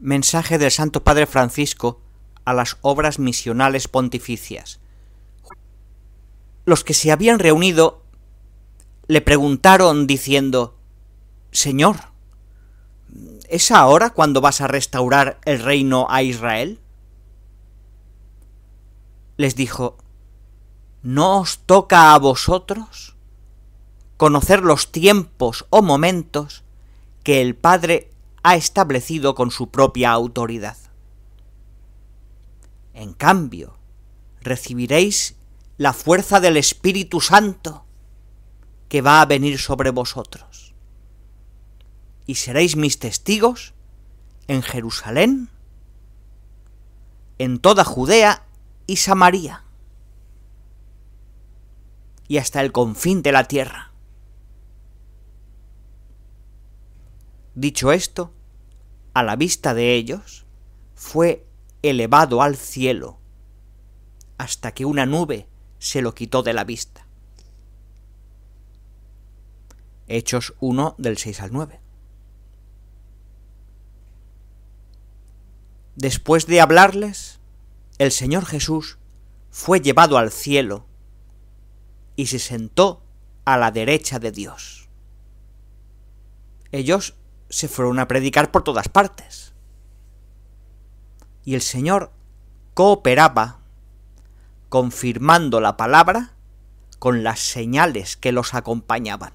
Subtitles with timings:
[0.00, 2.00] Mensaje del Santo Padre Francisco
[2.44, 4.80] a las obras misionales pontificias.
[6.64, 8.04] Los que se habían reunido
[9.06, 10.78] le preguntaron diciendo
[11.50, 11.96] Señor,
[13.48, 16.78] ¿es ahora cuando vas a restaurar el reino a Israel?
[19.36, 19.96] Les dijo
[21.02, 23.16] ¿No os toca a vosotros
[24.16, 26.64] conocer los tiempos o momentos
[27.22, 28.07] que el Padre
[28.42, 30.76] ha establecido con su propia autoridad.
[32.94, 33.78] En cambio,
[34.40, 35.36] recibiréis
[35.76, 37.84] la fuerza del Espíritu Santo
[38.88, 40.74] que va a venir sobre vosotros.
[42.26, 43.74] Y seréis mis testigos
[44.48, 45.50] en Jerusalén,
[47.38, 48.44] en toda Judea
[48.86, 49.64] y Samaria,
[52.26, 53.87] y hasta el confín de la tierra.
[57.58, 58.32] Dicho esto,
[59.14, 60.46] a la vista de ellos,
[60.94, 61.44] fue
[61.82, 63.18] elevado al cielo
[64.36, 65.48] hasta que una nube
[65.80, 67.04] se lo quitó de la vista.
[70.06, 71.80] Hechos 1 del 6 al 9.
[75.96, 77.40] Después de hablarles,
[77.98, 78.98] el Señor Jesús
[79.50, 80.86] fue llevado al cielo
[82.14, 83.02] y se sentó
[83.44, 84.88] a la derecha de Dios.
[86.70, 87.16] Ellos
[87.48, 89.54] se fueron a predicar por todas partes.
[91.44, 92.12] Y el Señor
[92.74, 93.60] cooperaba,
[94.68, 96.34] confirmando la palabra
[96.98, 99.32] con las señales que los acompañaban.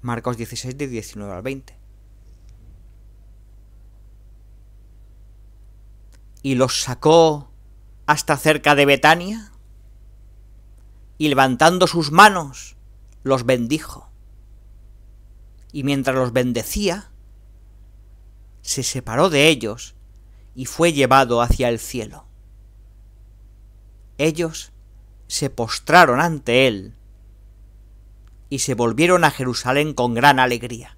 [0.00, 1.76] Marcos 16 de 19 al 20.
[6.42, 7.50] Y los sacó
[8.06, 9.50] hasta cerca de Betania,
[11.18, 12.76] y levantando sus manos,
[13.24, 14.06] los bendijo
[15.76, 17.10] y mientras los bendecía,
[18.62, 19.94] se separó de ellos
[20.54, 22.24] y fue llevado hacia el cielo.
[24.16, 24.72] Ellos
[25.26, 26.94] se postraron ante él
[28.48, 30.96] y se volvieron a Jerusalén con gran alegría.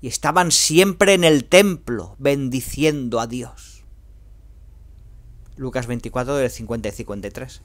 [0.00, 3.84] Y estaban siempre en el templo bendiciendo a Dios.
[5.54, 7.62] Lucas 24 del 50 y 53.